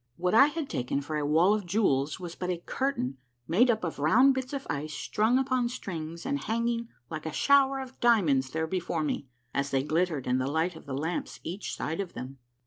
What 0.15 0.33
I 0.33 0.47
had 0.47 0.67
taken 0.67 0.99
for 1.01 1.15
a 1.19 1.27
wall 1.27 1.53
of 1.53 1.67
jewels 1.67 2.19
was 2.19 2.33
but 2.33 2.49
a 2.49 2.57
curtain 2.57 3.19
made 3.47 3.69
up 3.69 3.83
of 3.83 3.99
round 3.99 4.33
bits 4.33 4.51
of 4.51 4.65
ice 4.67 4.95
strung 4.95 5.37
upon 5.37 5.69
strings 5.69 6.25
and 6.25 6.41
hanging 6.43 6.89
like 7.11 7.27
a 7.27 7.31
shower 7.31 7.79
of 7.79 7.99
diamonds 7.99 8.49
there 8.49 8.65
before 8.65 9.03
me, 9.03 9.27
as 9.53 9.69
they 9.69 9.83
glittered 9.83 10.25
in 10.25 10.39
the 10.39 10.47
light 10.49 10.75
of 10.75 10.87
the 10.87 10.97
lamps 10.97 11.39
each 11.43 11.75
side 11.75 11.99
of 11.99 12.13
them. 12.13 12.39